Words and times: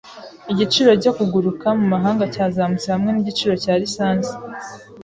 Igiciro 0.51 0.91
cyo 1.01 1.11
kuguruka 1.17 1.67
mumahanga 1.79 2.23
cyazamutse 2.33 2.87
hamwe 2.93 3.09
nigiciro 3.11 3.53
cya 3.63 3.73
lisansi. 3.81 4.31